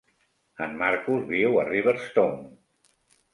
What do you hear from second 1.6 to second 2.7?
a Riverstone.